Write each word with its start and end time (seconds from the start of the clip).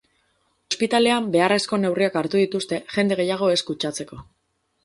Ospitalean 0.71 1.27
beharrezko 1.35 1.79
neurriak 1.83 2.17
hartu 2.23 2.41
dituzte 2.45 2.83
jende 2.97 3.19
gehiago 3.23 3.55
ez 3.59 3.63
kutsatzeko. 3.69 4.23